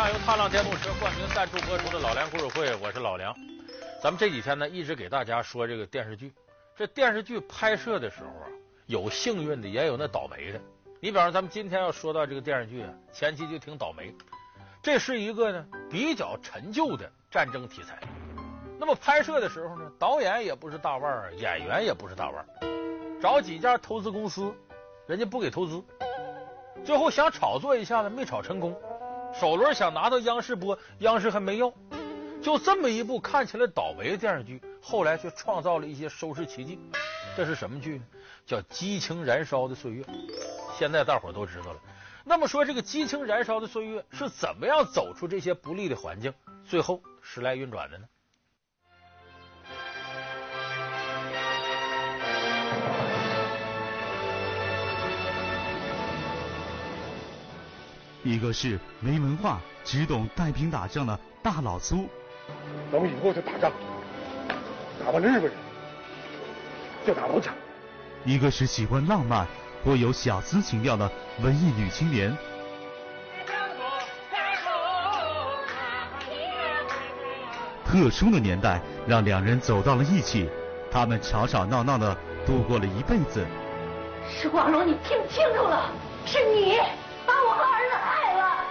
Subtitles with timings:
[0.00, 3.36] 看由踏浪电动车冠名赞助播出的《老梁故事会》，我是老梁。
[4.02, 6.32] 咱们这几天呢，一直给大家说这个电视剧。
[6.74, 8.48] 这电视剧拍摄的时候啊，
[8.86, 10.60] 有幸运的，也有那倒霉的。
[11.00, 14.10] 你比方说，咱们今天要说到这个电视剧啊，前期就挺倒霉。
[14.82, 18.00] 这是一个呢比较陈旧的战争题材。
[18.78, 24.50] 那么拍摄的时候呢，导演也不是大腕儿，演员也不是大腕儿，找几家投资公司，
[25.06, 25.84] 人家不给投资。
[26.86, 28.74] 最后想炒作一下子，没炒成功。
[29.32, 31.72] 首轮想拿到央视播，央视还没要。
[32.42, 36.78] 就这么一部看起来倒霉的电视剧，后来却创造了一些收视奇迹。
[37.36, 38.04] 这是什么剧呢？
[38.46, 40.02] 叫《激情燃烧的岁月》。
[40.78, 41.80] 现在大伙都知道了。
[42.24, 46.32] 那么说，这个激情燃烧的岁月是怎么样走出这些不利的环境，
[46.64, 48.04] 最后时来运转的呢？
[58.22, 62.08] 一个是没文化，只懂带兵打仗的大老粗。
[62.92, 63.72] 咱们以后就打仗，
[65.02, 65.52] 打完了日本人
[67.06, 67.54] 就打老蒋。
[68.24, 69.46] 一个是喜欢浪漫，
[69.82, 71.10] 颇有小资情调的
[71.40, 72.36] 文艺女青年。
[77.86, 80.48] 特殊的年代让两人走到了一起，
[80.92, 83.44] 他们吵吵闹闹的度过了一辈子。
[84.28, 85.90] 时光荣，你听清楚了，
[86.26, 86.76] 是你
[87.26, 87.79] 把我和。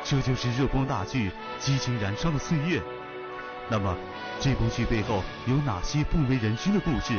[0.03, 2.79] 这就是热播大剧《激情燃烧的岁月》。
[3.69, 3.95] 那么，
[4.39, 7.13] 这部剧背后有哪些不为人知的故事？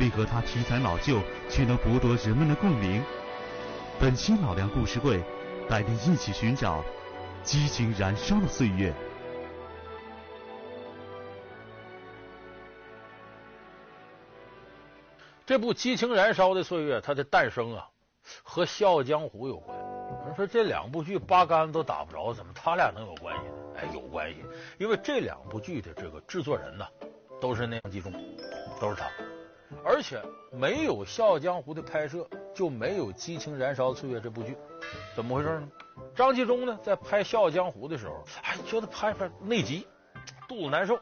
[0.00, 3.00] 为何它题材老旧却能博得人们的共鸣？
[4.00, 5.22] 本期老梁故事会
[5.68, 6.80] 带您一起寻找
[7.44, 8.90] 《激情燃烧的岁月》。
[15.46, 17.86] 这部《激情燃烧的岁月》它的诞生啊，
[18.42, 19.83] 和《笑傲江湖》有关。
[20.34, 23.54] 说这两部剧八竿子都打不着，怎么他俩能有关系呢？
[23.76, 24.44] 哎，有关系，
[24.78, 26.86] 因为这两部剧的这个制作人呢，
[27.40, 28.12] 都是那张纪中，
[28.80, 29.08] 都是他。
[29.84, 30.20] 而且
[30.52, 34.56] 没有《笑傲江湖》的拍摄，就没有《激情燃烧岁月》这部剧。
[35.14, 35.68] 怎么回事呢？
[36.14, 39.86] 张纪中呢，在拍《笑傲江湖》的时候，哎，觉得拍拍内急，
[40.48, 40.98] 肚子难受，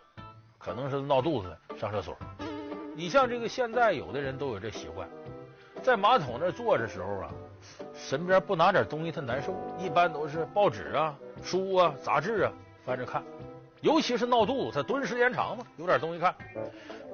[0.59, 2.17] 可能是闹肚子，上厕所。
[2.95, 5.09] 你像这个现在有的人都有这习惯，
[5.83, 7.31] 在马桶那坐着时候啊，
[8.09, 12.53] 身边不拿点东西他难受，一般都是报纸啊、书啊、杂志啊。
[12.85, 13.23] 翻着看，
[13.81, 16.35] 尤其是闹肚子，他蹲时间长嘛，有点东西看。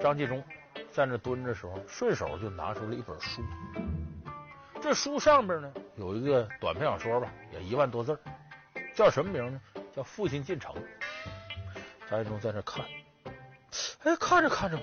[0.01, 0.43] 张纪中
[0.91, 3.43] 在那蹲着时候，顺手就拿出了一本书。
[4.81, 8.19] 这书上边呢有一个短篇小说吧，也一万多字，
[8.95, 9.61] 叫什么名呢？
[9.95, 10.75] 叫《父亲进城》。
[12.09, 12.83] 张纪中在那看，
[14.05, 14.79] 哎，看着看着，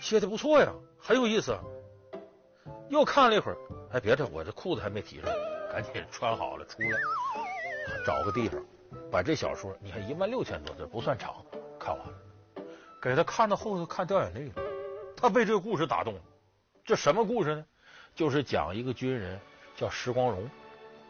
[0.00, 1.54] 写的不错呀，很有意思。
[2.88, 3.56] 又看了一会儿，
[3.92, 5.30] 哎，别的，我这裤子还没提上，
[5.72, 6.98] 赶紧穿好了出来，
[8.06, 8.62] 找个地方。
[9.10, 11.34] 把这小说，你看一万六千多字，不算长，
[11.78, 12.14] 看完了，
[13.02, 14.54] 给他看到后头看掉眼泪了。
[15.16, 16.20] 他被这个故事打动了。
[16.84, 17.64] 这什么故事呢？
[18.14, 19.38] 就是讲一个军人
[19.76, 20.48] 叫石光荣，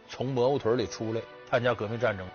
[0.09, 2.27] 从蘑菇屯里出来参加革命战争。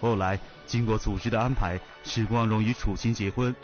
[0.00, 3.54] 后来经过组织的安排，石光荣与楚琴结婚。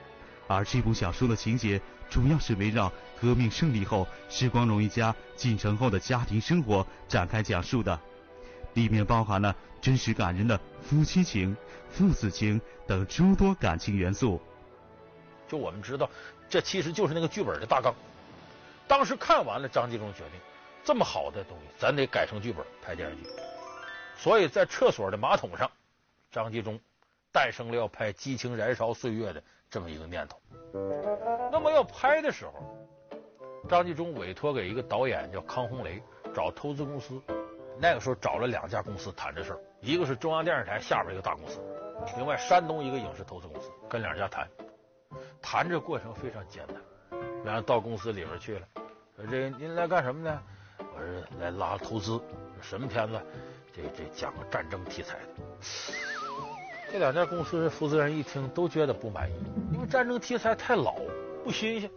[0.49, 7.99] 而这部小说的情节主要是围绕革命胜利后施光荣一家进城后的家庭生活展开讲述的。
[8.75, 11.57] 里面包含了真实感人的夫妻情、
[11.91, 14.41] 父子情等诸多感情元素。
[15.49, 16.09] 就我们知道，
[16.49, 17.93] 这其实就是那个剧本的大纲。
[18.87, 20.41] 当时看完了，张纪中决定，
[20.85, 23.23] 这么好的东西，咱得改成剧本拍电视剧。
[24.17, 25.71] 所以在厕所的马桶上，
[26.31, 26.79] 张纪中
[27.33, 30.41] 诞生了要拍《激情燃烧岁月》的这么一个念头。
[31.51, 32.80] 那么要拍的时候，
[33.71, 36.03] 张纪中委托给一个导演叫康洪雷，
[36.35, 37.23] 找投资公司。
[37.79, 41.61] 那个时候找了两家公司谈这事儿，一个是中央电视台下边一个大公司，
[42.17, 44.49] 另外山东一个影视投资公司，跟两家谈，
[45.41, 47.21] 谈这过程非常艰难。
[47.45, 48.67] 然后到公司里边去了，
[49.17, 50.43] 说这您来干什么呢？
[50.79, 52.21] 我说来拉投资，
[52.61, 53.21] 什么片子？
[53.73, 55.27] 这这讲个战争题材的。
[56.91, 59.35] 这两家公司负责人一听都觉得不满意，
[59.73, 60.97] 因为战争题材太老，
[61.45, 61.89] 不新鲜。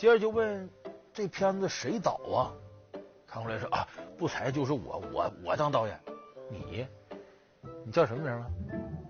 [0.00, 0.66] 接着就问
[1.12, 2.48] 这片子谁导啊？
[3.26, 3.86] 康洪雷说啊。
[4.16, 6.00] 不才就是我，我我当导演，
[6.48, 6.86] 你
[7.84, 8.46] 你叫什么名啊？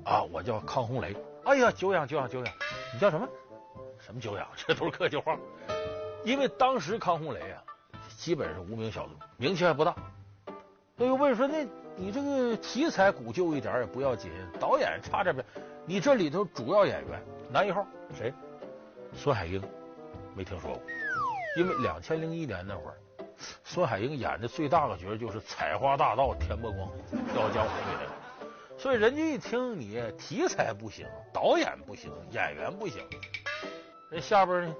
[0.04, 1.16] 啊，我叫康洪雷。
[1.44, 2.54] 哎呀，久仰久仰久仰，
[2.92, 3.28] 你叫什么？
[4.00, 4.44] 什么久仰？
[4.56, 5.38] 这都是客气话。
[6.24, 7.62] 因为当时康洪雷啊，
[8.16, 9.94] 基本是无名小卒，名气还不大。
[10.96, 11.64] 那又问说，那
[11.94, 15.46] 你这个题材古旧一点也不要紧，导演差这边，
[15.86, 18.34] 你这里头主要演员男一号谁？
[19.14, 19.62] 孙海英，
[20.34, 20.80] 没听说过。
[21.56, 22.96] 因为两千零一年那会儿。
[23.64, 26.86] 孙海英演的最大的角就是采花大盗田伯光，
[27.34, 28.10] 《笑傲江湖》里的。
[28.76, 33.02] 所以人家一听你题材不行，导演不行，演员不行，
[34.10, 34.74] 人下边呢，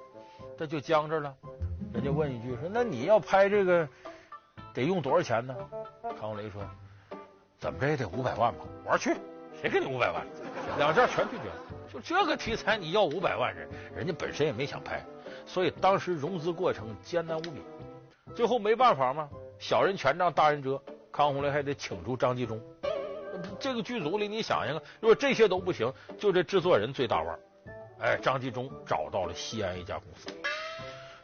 [0.58, 1.35] 这就僵着了。
[1.94, 3.88] 人家问一句说：“那你要拍这个，
[4.75, 5.56] 得用多少钱呢？”
[6.03, 6.62] 康洪雷说
[7.58, 9.19] ：“怎么着也得五百万吧。”我说：“去，
[9.61, 10.26] 谁给你五百万？”
[10.76, 11.55] 两家全拒绝了。
[11.93, 15.03] 就这个题材，你要五百万人，人家本身也没想拍，
[15.52, 17.61] 所以当时融资过程艰难无比。
[18.37, 20.81] 最后没办法嘛，小人权杖大人遮，
[21.11, 22.61] 康洪雷还得请出张纪中。
[23.58, 27.37] 这个剧组里，你想想看，如果这些都不行，就这制作人最大腕。
[27.99, 30.29] 哎，张纪中找到了西安一家公司，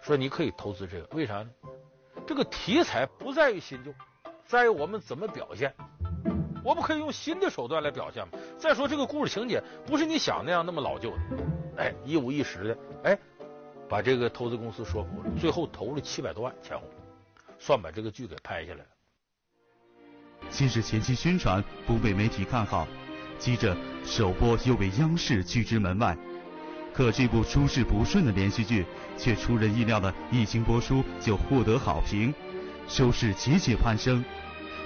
[0.02, 1.50] 说你可以投资这个，为啥呢？
[2.26, 3.92] 这个题材不在于新旧，
[4.44, 5.72] 在于我们怎么表现。
[6.64, 8.36] 我们可以用新的手段来表现嘛。
[8.58, 11.16] 再说这个故事情节不是你想那样那么老旧的，
[11.76, 13.18] 哎，一五一十的，哎，
[13.88, 16.88] 把这个投资公司说服了，最后投了七百多万钱红，
[17.58, 18.86] 算把这个剧给拍下来了。
[20.50, 22.86] 先是前期宣传不被媒体看好，
[23.38, 26.16] 接着首播又被央视拒之门外。
[26.92, 28.86] 可这部出事不顺的连续剧，
[29.18, 32.32] 却出人意料的一经播出就获得好评，
[32.88, 34.24] 收视节节攀升。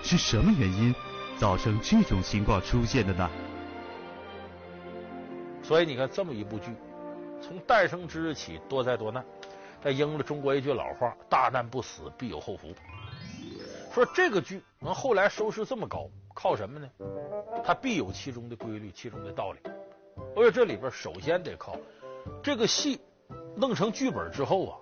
[0.02, 0.94] 是什么原因
[1.36, 3.30] 造成这种情况出现的呢？
[5.62, 6.72] 所以你看，这么一部剧，
[7.40, 9.24] 从诞生之日起多灾多难，
[9.82, 12.68] 它应了中国一句老话：“大难不死，必有后福。”
[13.92, 16.88] 说这个剧能后来收视这么高，靠什么呢？
[17.64, 19.58] 它必有其中的规律，其中的道理。
[20.36, 21.76] 而且这里边首先得靠
[22.42, 23.00] 这个戏
[23.56, 24.78] 弄成剧本之后啊，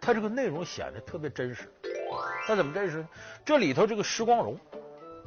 [0.00, 1.72] 它这个内容显得特别真实。
[2.46, 3.08] 它怎么真实呢？
[3.44, 4.56] 这里头这个施光荣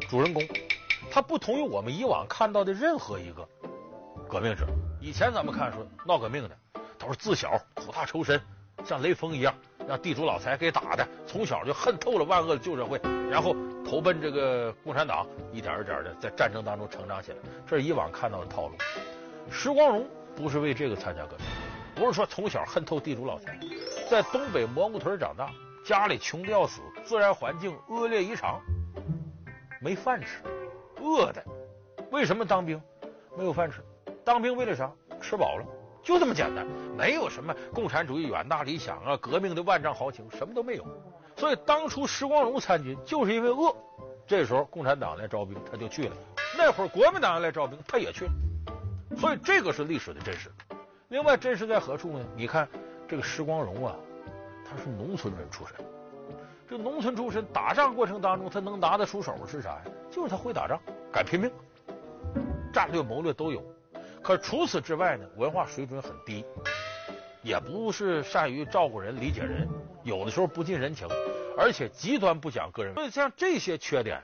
[0.09, 0.41] 主人公，
[1.11, 3.45] 他不同于我们以往看到的任何一个
[4.29, 4.65] 革命者。
[5.01, 6.57] 以前咱们看说闹革命的
[7.07, 8.37] 都是自小苦大仇深，
[8.83, 9.53] 像雷锋一样。
[9.87, 12.99] 让地主老财给打的，从小就恨透了万恶的旧社会，
[13.31, 13.55] 然后
[13.85, 17.37] 投奔这个共产党，一点一点的在战争当中成长起来。
[17.65, 18.75] 这是以往看到的套路。
[19.49, 20.05] 石光荣
[20.35, 21.45] 不是为这个参加革命，
[21.95, 23.57] 不是说从小恨透地主老财，
[24.09, 25.49] 在东北蘑菇屯长大，
[25.85, 28.59] 家里穷的要死，自然环境恶劣异常，
[29.79, 30.41] 没饭吃，
[31.01, 31.41] 饿的。
[32.11, 32.81] 为什么当兵？
[33.37, 33.81] 没有饭吃。
[34.25, 34.91] 当兵为了啥？
[35.21, 35.65] 吃饱了。
[36.07, 36.65] 就这么简单，
[36.97, 40.87] 没有什么共产主义远大理想啊，革命的万丈豪情，什么都没有。
[41.35, 43.75] 所以当初石光荣参军就是因为饿。
[44.25, 46.13] 这时候共产党来招兵，他就去了；
[46.57, 48.31] 那会儿国民党来招兵，他也去了。
[49.17, 50.49] 所以这个是历史的真实。
[51.09, 52.25] 另外，真实在何处呢？
[52.37, 52.65] 你看
[53.05, 53.93] 这个石光荣啊，
[54.63, 55.75] 他是农村人出身。
[56.69, 59.81] 这农村出身，打仗过程当中他能拿得出手是啥呀？
[60.09, 60.79] 就是他会打仗，
[61.11, 61.51] 敢拼命，
[62.71, 63.61] 战略谋略都有。
[64.27, 66.43] 可除此之外呢，文化水准很低，
[67.41, 69.65] 也不是善于照顾人、理解人，
[70.03, 71.07] 有的时候不近人情，
[71.57, 72.93] 而且极端不讲个人。
[72.93, 74.21] 所以像这些缺点，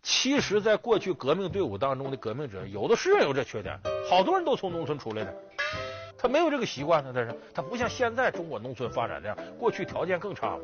[0.00, 3.76] 其实在过去革命队伍当中的革命者，有的是人有这缺点，
[4.08, 5.34] 好多人都从农村出来的，
[6.16, 7.10] 他没有这个习惯呢。
[7.12, 10.62] 但是他不像现在中国农村发展那样，过去条件更差了，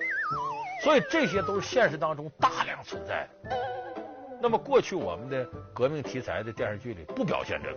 [0.85, 3.59] 所以这些都是现实当中大量存在的。
[4.41, 5.45] 那么过去我们的
[5.75, 7.77] 革命题材的电视剧里不表现这个。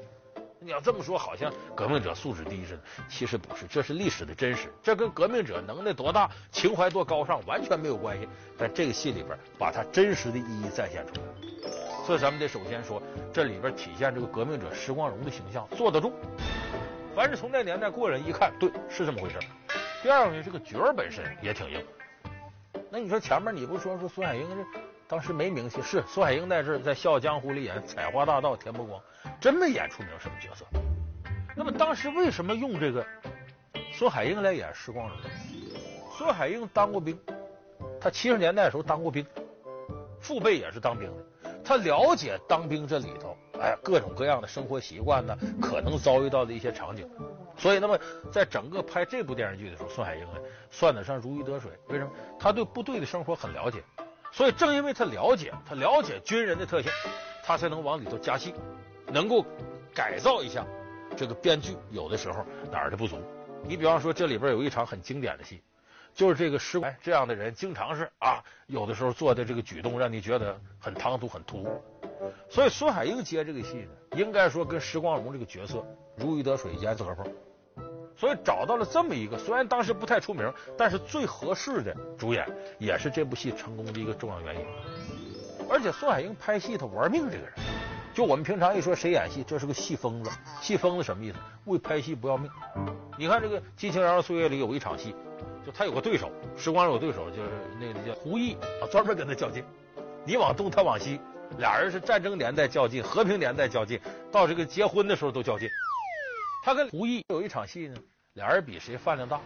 [0.65, 8.27] 你要这么说，好像革命者素质低似的，其实不是，这是历史的真实，这跟革命者能耐多大、情怀多高尚完全没有关系。
[8.57, 11.69] 但这个戏里边把它真实的意义再现出来，
[12.03, 12.99] 所以咱们得首先说，
[13.31, 16.11] 这里边体现这个革命者石光荣的形象坐得住。
[17.15, 19.37] 凡是从那年代过人一看，对，是这么回事。
[20.01, 21.79] 第二个呢，这个角儿本身也挺硬。
[22.89, 24.79] 那你说前面你不说说孙海英这？
[25.07, 28.99] 当时没名气，是孙海英在这在《笑傲江湖》里演采花大盗田伯光，
[29.39, 30.65] 真没演出名什么角色。
[31.55, 33.05] 那么当时为什么用这个
[33.93, 35.17] 孙海英来演施光荣？
[36.17, 37.17] 孙海英当过兵，
[38.01, 39.23] 他七十年代的时候当过兵，
[40.19, 47.07] 父辈也是当兵的，他了解当兵这里头，哎，各种各样的生活习惯呢，可能遭遇到的一些场景。
[47.57, 47.97] 所以，那么
[48.31, 50.39] 在整个拍这部电视剧的时候，孙海英呢
[50.71, 51.71] 算得上如鱼得水。
[51.89, 52.11] 为什么？
[52.39, 53.83] 他对部队的生活很了解。
[54.35, 56.91] 所以，正因为他了解，他了解军人的特性，
[57.41, 58.53] 他才能往里头加戏，
[59.07, 59.45] 能够
[59.93, 60.65] 改造一下
[61.15, 63.17] 这个编剧有的时候哪儿的不足。
[63.63, 65.61] 你比方说，这里边有一场很经典的戏，
[66.13, 71.81] 就是这个施光这样的人，经常是啊，有的时候做的这个举动让你觉得很唐突、很突兀。
[72.49, 75.81] 所以，孙海英接这个戏呢，应该说跟石光荣这个角色
[76.17, 77.25] 如鱼得水，严丝合缝。
[78.17, 82.47] 所以找到了这么一个，虽然当时不太出名，但是最合适的主演，
[82.79, 84.65] 也是这部戏成功的一个重要原因。
[85.69, 87.51] 而且孙海英拍戏他玩命，这个人，
[88.13, 90.29] 就我们平常一说谁演戏，这是个戏疯子。
[90.61, 91.37] 戏疯子什么意思？
[91.65, 92.49] 为拍戏不要命。
[93.17, 95.15] 你看这个《激情燃烧岁月》里有一场戏，
[95.65, 99.63] 就他有个对手，时光有对手，就是那个叫胡毅啊，专门跟他较劲。
[100.23, 101.19] 你往东，他往西，
[101.57, 103.99] 俩人是战争年代较劲，和平年代较劲，
[104.31, 105.69] 到这个结婚的时候都较劲。
[106.65, 107.95] 他跟胡毅有一场戏呢，
[108.33, 109.39] 俩人比谁饭量大。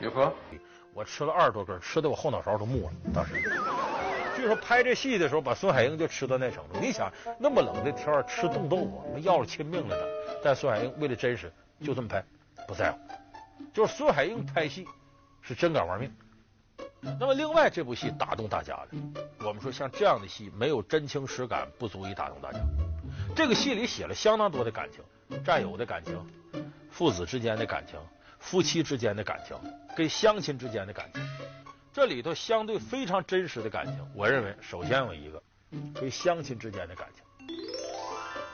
[0.00, 0.34] 有何？
[0.92, 2.92] 我吃了二十多根，吃的我后脑勺都木了。
[3.14, 3.34] 当时，
[4.34, 6.80] 据说拍这戏的时候，把孙海英就吃到那程度。
[6.80, 10.04] 你想，那么冷的天吃冻豆腐，那要了亲命了呢。
[10.42, 12.24] 但孙海英为了真实，就这么拍，
[12.66, 12.98] 不在乎。
[13.72, 14.84] 就是孙海英拍戏
[15.40, 16.12] 是真敢玩命。
[17.20, 22.58] 那么另外这部戏打动大家的，我们说像这样的戏没有真情实感，不足以打动大家。
[23.36, 25.04] 这个戏里写了相当多的感情，
[25.44, 26.14] 战友的感情，
[26.90, 27.98] 父子之间的感情。
[28.42, 29.54] 夫妻之间的感情，
[29.94, 31.22] 跟乡亲之间的感情，
[31.92, 35.42] 这里头相对非常真实的感情，我认为首先有一个，
[35.94, 37.22] 跟乡亲之间的感情。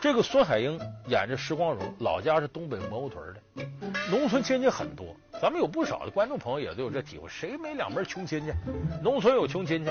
[0.00, 3.64] 这个孙海英演着石光荣，老家是东北蘑菇屯的，
[4.10, 8.52] 农村亲戚很多，咱们有不少的观众朋友也都有这体会，谁没两门穷亲戚？
[9.00, 9.90] 农村有穷亲戚，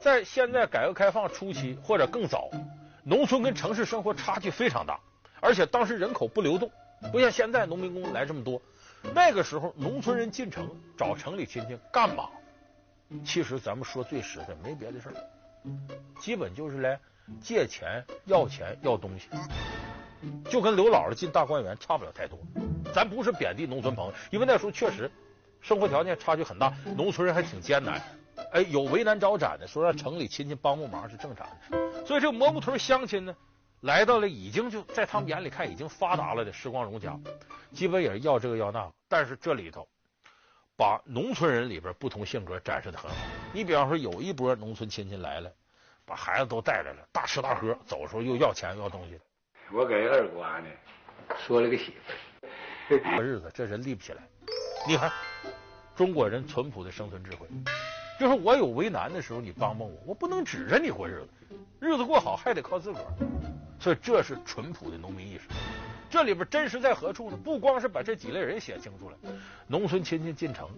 [0.00, 2.50] 在现在改革开放初期或者更早，
[3.04, 4.98] 农村跟城市生活差距非常大，
[5.40, 6.70] 而且当时人口不流动，
[7.10, 8.60] 不像现在农民工来这么多。
[9.14, 12.28] 那个时候，农村人进城找城里亲戚干嘛？
[13.24, 15.14] 其实咱们说最实在，没别的事儿，
[16.20, 17.00] 基本就是来
[17.40, 19.28] 借钱、要钱、要东西，
[20.50, 22.38] 就跟刘姥姥进大观园差不了太多。
[22.94, 25.10] 咱不是贬低农村朋友，因为那时候确实
[25.60, 28.00] 生活条件差距很大，农村人还挺艰难。
[28.52, 32.06] 哎，有为难招展的，说让城里亲戚帮帮忙是正常的。
[32.06, 33.34] 所以这蘑菇屯乡亲呢，
[33.80, 37.18] 来到了已经就在他们眼里看已经发达了的时光荣家。
[37.72, 39.88] 基本也是要这个要那个，但是这里头
[40.76, 43.16] 把农村人里边不同性格展示的很好。
[43.52, 45.50] 你比方说，有一波农村亲戚来了，
[46.04, 49.18] 把孩子都带来了，大吃大喝，走的时候又要钱要东西。
[49.72, 50.66] 我给二瓜呢
[51.38, 51.94] 说了个媳
[52.88, 54.22] 妇，过日子这人立不起来。
[54.86, 55.12] 你看
[55.94, 57.46] 中国人淳朴的生存智慧，
[58.18, 63.06] 就是我有为难的时候，你帮帮我，我不能指着你过日子，日子过好还得靠自个儿。
[63.80, 65.48] 所以这是淳朴的农民意识。
[66.10, 67.36] 这里边真实在何处呢？
[67.42, 69.16] 不光是把这几类人写清楚了，
[69.66, 70.68] 农村亲戚进城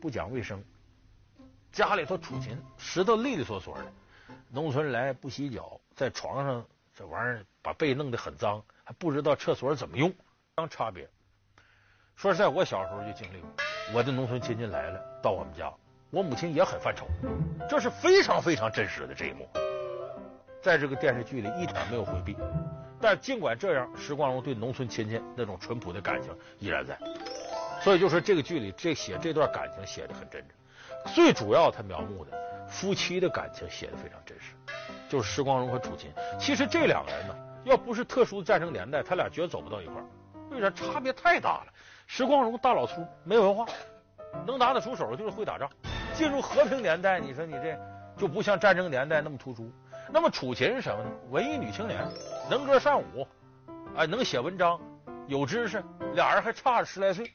[0.00, 0.62] 不讲卫生，
[1.72, 3.84] 家里头储禽，石头利利索索的，
[4.50, 10.12] 农村来不洗脚，在床上这玩意儿把被弄得很脏，还不知道厕所怎么用，
[10.56, 11.08] 当差别。
[12.16, 13.48] 说实在，我小时候就经历过，
[13.94, 15.72] 我的农村亲戚来了到我们家，
[16.10, 17.06] 我母亲也很犯愁，
[17.68, 19.48] 这是非常非常真实的这一幕，
[20.62, 22.36] 在这个电视剧里一点没有回避。
[23.00, 26.98] 但尽管这样，石光荣对农村亲戚那种淳朴的感情依然在，
[27.80, 31.14] 所以就说这个剧里这写这段感情写的很真诚。
[31.14, 34.52] 最主要他描摹的夫妻的感情写的非常真实，
[35.08, 36.10] 就是石光荣和楚琴。
[36.38, 40.04] 其实这两个人呢，要不是特殊战争年代，他俩绝走不到一块儿。
[40.50, 40.68] 为啥？
[40.70, 41.72] 差别太大了。
[42.06, 43.64] 石光荣大老粗，没文化，
[44.46, 45.70] 能拿得出手就是会打仗。
[46.12, 47.78] 进入和平年代，你说你这
[48.18, 49.72] 就不像战争年代那么突出。
[50.12, 51.10] 那么楚琴是什么呢？
[51.30, 52.04] 文艺女青年，
[52.50, 53.26] 能歌善舞，
[53.96, 54.80] 哎，能写文章，
[55.28, 55.82] 有知识，
[56.14, 57.30] 俩人还差十来岁，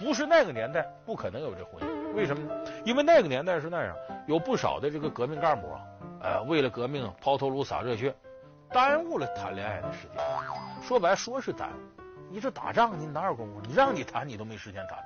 [0.00, 2.12] 不是那个年代，不可能有这婚姻。
[2.14, 2.72] 为什么呢？
[2.84, 3.94] 因为那个年代是那样，
[4.26, 5.80] 有不少的这个革命干部啊，
[6.22, 8.12] 呃，为了革命抛头颅洒热血，
[8.70, 10.16] 耽误了谈恋爱的时间。
[10.82, 13.60] 说白说是耽误，你这打仗你哪有功夫？
[13.64, 15.04] 你让你谈你都没时间谈呢。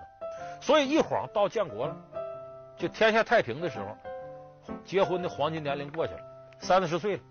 [0.62, 1.96] 所以一晃到建国了，
[2.78, 6.20] 就天下太平的时候，结婚的黄金年龄过去了。
[6.60, 7.22] 三四十岁了，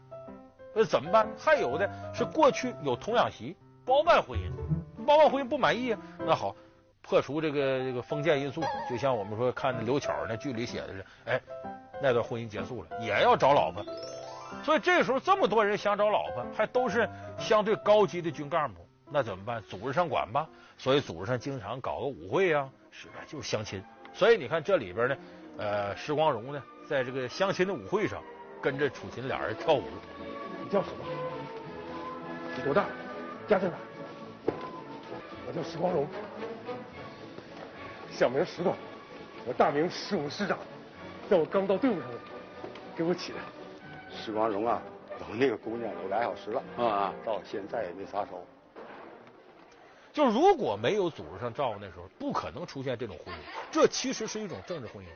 [0.73, 1.27] 那怎么办？
[1.37, 3.55] 还有的是过去有童养媳，
[3.85, 4.51] 包办婚姻，
[5.05, 5.99] 包办婚姻不满意啊？
[6.19, 6.55] 那好，
[7.01, 11.41] 破除这个这个封建因素，就像我们说看刘巧那剧里写的是，哎，
[12.01, 13.85] 那段婚姻结束了，也要找老婆。
[14.63, 17.07] 所以这时候这么多人想找老婆，还都是
[17.37, 18.81] 相对高级的军干部，
[19.11, 19.61] 那怎么办？
[19.69, 20.49] 组织上管吧。
[20.77, 23.15] 所以组织上经常搞个舞会啊，是吧？
[23.27, 23.83] 就是相亲。
[24.13, 25.17] 所以你看这里边呢，
[25.57, 28.23] 呃，石光荣呢，在这个相亲的舞会上。
[28.61, 29.83] 跟着楚琴俩人跳舞。
[30.63, 31.05] 你叫什么？
[32.55, 32.85] 你多大？
[33.47, 33.75] 家在哪？
[35.47, 36.07] 我叫石光荣，
[38.11, 38.75] 小名石头，
[39.47, 40.59] 我大名十五师长，
[41.27, 42.09] 在我刚到队伍上
[42.95, 43.39] 给我起的。
[44.15, 44.79] 石光荣啊，
[45.17, 48.45] 等那个姑娘有俩小时了啊，到现在也没撒手。
[50.13, 53.37] 就如果没有组织上照顾，那时候不可能出现这种婚姻。
[53.71, 55.07] 这其实是一种政治婚姻。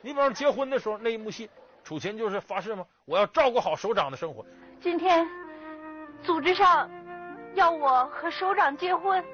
[0.00, 1.48] 你比方说结婚的时候那一幕戏。
[1.88, 2.84] 楚琴就是发誓吗？
[3.06, 4.44] 我要照顾好首长的生活。
[4.78, 5.26] 今天
[6.22, 6.86] 组织上
[7.54, 9.24] 要我和首长结婚，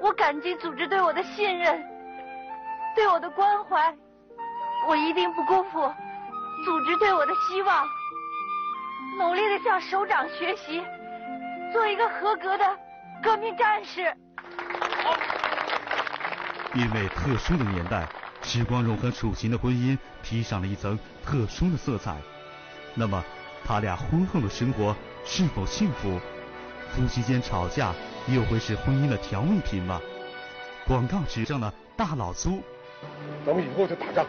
[0.00, 1.80] 我感激组织对我的信任，
[2.96, 3.96] 对我的关怀，
[4.88, 5.80] 我一定不辜负
[6.64, 7.86] 组织对我的希望，
[9.16, 10.82] 努力的向首长学习，
[11.72, 12.78] 做一个合格的
[13.22, 14.12] 革命战士。
[16.74, 18.04] 因为特殊的年代。
[18.44, 22.16] 石光荣和楚琴的婚姻披上了一层特殊的色彩。
[22.94, 23.24] 那么，
[23.64, 26.20] 他俩婚后的生活是否幸福？
[26.94, 27.92] 夫妻间吵架
[28.28, 30.00] 又会是婚姻的调味品吗？
[30.86, 32.62] 广告纸上的大老粗，
[33.44, 34.24] 咱们以后就打仗，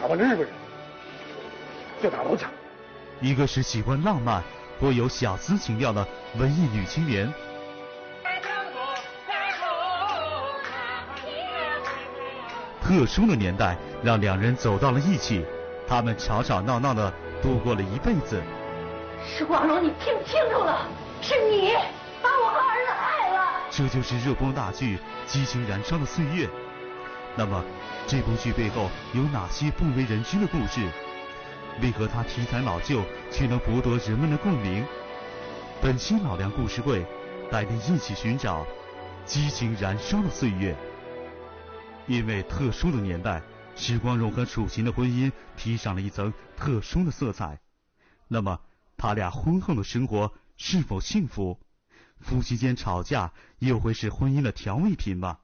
[0.00, 0.48] 打完日本人
[2.00, 2.48] 就打老蒋。
[3.20, 4.42] 一个是喜欢浪漫
[4.80, 6.06] 或有小资情调的
[6.38, 7.30] 文艺女青年。
[12.86, 15.44] 特殊的年代让两人走到了一起，
[15.88, 17.12] 他们吵吵闹闹的
[17.42, 18.40] 度过了一辈子。
[19.26, 20.86] 时光荣，你听清楚了，
[21.20, 21.72] 是你
[22.22, 23.44] 把我和儿子害了。
[23.72, 26.46] 这就是热播大剧《激情燃烧的岁月》。
[27.34, 27.60] 那么，
[28.06, 30.88] 这部剧背后有哪些不为人知的故事？
[31.82, 33.02] 为何它题材老旧
[33.32, 34.86] 却能博得人们的共鸣？
[35.82, 37.04] 本期老梁故事会
[37.50, 38.60] 带您一起寻找
[39.24, 40.72] 《激情燃烧的岁月》。
[42.06, 43.42] 因为特殊的年代，
[43.74, 47.58] 时光荣和楚琴的婚姻披上了一层特殊的色彩。
[48.28, 48.60] 那么，
[48.96, 51.58] 他俩婚后的生活是否幸福？
[52.20, 55.38] 夫妻间吵架又会是婚姻的调味品吗？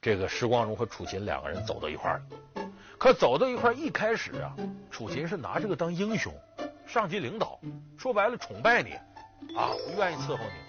[0.00, 2.22] 这个时光荣和楚琴两个人走到一块儿，
[2.96, 4.54] 可走到一块儿一开始啊，
[4.90, 6.32] 楚琴是拿这个当英雄，
[6.86, 7.60] 上级领导，
[7.98, 8.92] 说白了崇拜你，
[9.56, 10.67] 啊，愿意伺候你。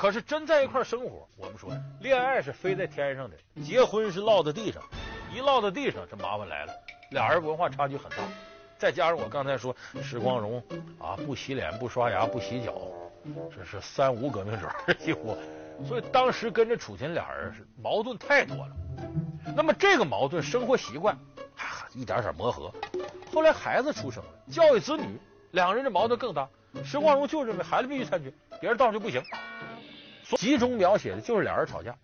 [0.00, 4.82] 可是真在一块生活，我们说恋爱是飞在天上的，结婚是落在地上，
[5.30, 6.72] 一落到地上，这麻烦来了。
[7.10, 8.16] 俩人文化差距很大，
[8.78, 10.64] 再加上我刚才说石光荣
[10.98, 12.80] 啊，不洗脸、不刷牙、不洗脚，
[13.54, 15.36] 这是三无革命者几乎，
[15.86, 18.70] 所以当时跟着楚琴俩人是矛盾太多了。
[19.54, 21.14] 那么这个矛盾，生活习惯
[21.58, 22.72] 啊，一点点磨合。
[23.30, 26.48] 后来孩子出生了，教育子女，两人的矛盾更大。
[26.82, 29.22] 石光荣就认为孩子必须参军，别人到就不行。
[30.36, 31.94] 集中描写的就是俩人吵架，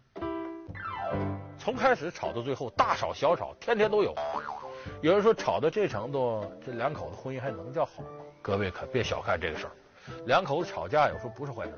[1.59, 4.15] 从开始吵到最后，大吵小吵，天天都有。
[5.01, 8.09] 有人说吵到这程度，这两口子婚姻还能叫好吗？
[8.43, 9.73] 各位可别小看这个事儿，
[10.27, 11.73] 两口子吵架有时候不是坏事。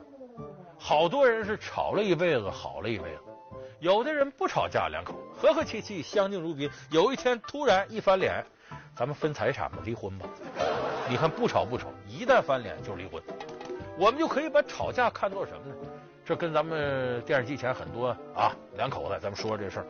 [0.78, 3.20] 好多人是吵了一辈子，好了一辈子；
[3.80, 6.70] 有的人不吵架，两口和和气气，相敬如宾。
[6.90, 8.44] 有一天突然一翻脸，
[8.94, 10.26] 咱们分财产吧，离婚吧。
[11.08, 13.22] 你看不吵不吵，一旦翻脸就离婚。
[13.98, 15.74] 我们就可以把吵架看作什么呢？
[16.28, 19.86] 这跟咱们电视机前很多啊两口子，咱们说说这事儿，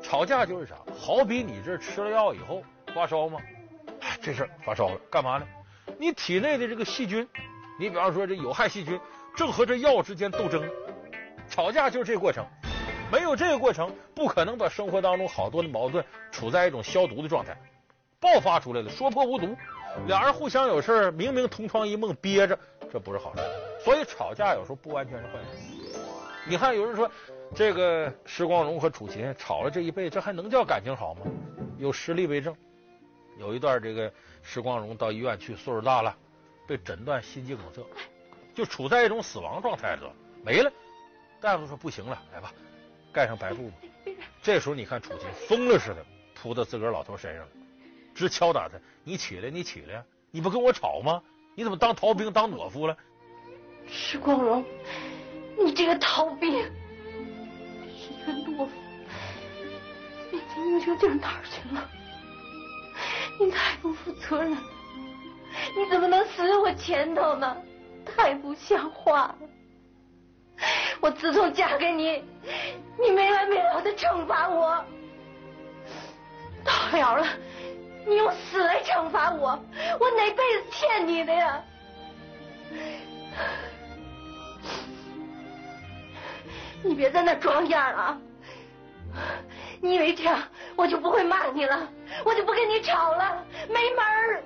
[0.00, 0.76] 吵架就是啥？
[0.96, 2.62] 好比你这吃了药以后
[2.94, 3.40] 发烧吗？
[4.22, 5.46] 这事儿发烧了，干嘛呢？
[5.98, 7.28] 你体内的这个细菌，
[7.76, 9.00] 你比方说这有害细菌，
[9.34, 10.62] 正和这药之间斗争。
[11.50, 12.46] 吵架就是这个过程，
[13.10, 17.52] 没有这个过程，不可能把生活当中好多的矛盾处在一种消毒的状态，
[18.20, 19.56] 爆发出来了，说破无毒。
[20.06, 22.56] 俩人互相有事儿，明明同床异梦，憋着，
[22.92, 23.42] 这不是好事。
[23.84, 26.00] 所以吵架有时候不完全是坏事。
[26.48, 27.10] 你看，有人说
[27.54, 31.26] 这个石光荣和楚琴吵了这一辈子，这还能叫感情好吗？
[31.78, 32.56] 有实例为证。
[33.38, 34.10] 有一段，这个
[34.42, 36.16] 石光荣到医院去，岁数大了，
[36.66, 37.82] 被诊断心肌梗塞，
[38.54, 40.10] 就处在一种死亡状态了，
[40.42, 40.72] 没了。
[41.40, 42.52] 大夫说不行了，来吧，
[43.12, 43.74] 盖上白布吧。
[44.42, 47.46] 这时候你看楚琴疯了似的扑到自个儿老头身上，
[48.14, 51.22] 直敲打他：“你起来，你起来，你不跟我吵吗？
[51.54, 52.96] 你怎么当逃兵当懦夫了？”
[53.86, 54.64] 石光荣，
[55.58, 56.50] 你这个逃兵，
[57.86, 58.68] 你这个懦夫，
[60.30, 61.90] 你英雄劲哪儿去了？
[63.40, 64.58] 你太不负责任了，
[65.76, 67.56] 你怎么能死在我前头呢？
[68.04, 69.38] 太不像话了！
[71.00, 72.22] 我自从嫁给你，
[73.00, 74.84] 你没完没了的惩罚我，
[76.64, 77.26] 到了了，
[78.06, 79.58] 你用死来惩罚我，
[79.98, 81.64] 我哪辈子欠你的呀？
[86.84, 88.18] 你别在那装样啊！
[89.80, 90.42] 你以为这样
[90.76, 91.88] 我就不会骂你了？
[92.24, 93.42] 我就不跟你吵了？
[93.68, 94.42] 没门儿！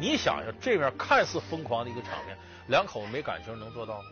[0.00, 4.04] 你想想，这边看似疯狂的一个场面，两口子没感情能做到吗？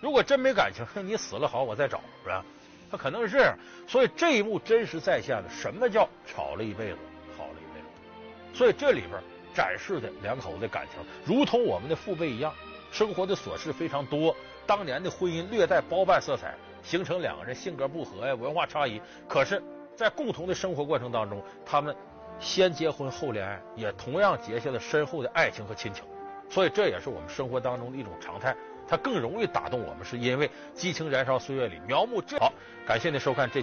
[0.00, 2.44] 如果真没感情，你死了好，我再找，是吧？
[2.88, 3.58] 他可能是这样。
[3.88, 6.98] 所以这一幕真实再现了什么叫吵了一辈子，
[7.36, 7.86] 好了一辈子。
[8.56, 9.20] 所以这里边
[9.52, 12.54] 展示的两口子的感情，如同我们的父辈一样。
[12.96, 14.34] 生活的琐事非常多，
[14.66, 18.98] 当年的婚姻略带包办色彩，形成两个人性格不合呀、文化差异。
[19.28, 19.62] 可是，
[19.94, 21.94] 在共同的生活过程当中，他们
[22.40, 26.06] 先结婚后恋爱，也同样结下了深厚的爱情和亲情。
[26.48, 28.56] 所以，这也是我们生活当中的一种常态。
[28.88, 32.38] 它更容易打动我们，是因为《激情燃烧岁月》里描摹这。
[32.38, 32.50] 好，
[32.86, 33.62] 感谢您收看这。